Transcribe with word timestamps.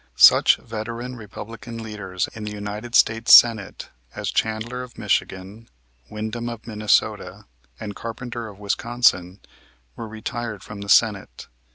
Such 0.15 0.57
veteran 0.57 1.15
Republican 1.15 1.77
leaders 1.77 2.27
in 2.33 2.43
the 2.43 2.49
United 2.51 2.95
States 2.95 3.35
Senate 3.35 3.91
as 4.15 4.31
Chandler, 4.31 4.81
of 4.81 4.97
Michigan, 4.97 5.69
Windom, 6.09 6.49
of 6.49 6.65
Minnesota, 6.65 7.45
and 7.79 7.95
Carpenter, 7.95 8.47
of 8.47 8.57
Wisconsin, 8.57 9.41
were 9.95 10.07
retired 10.07 10.63
from 10.63 10.81
the 10.81 10.89
Senate. 10.89 11.49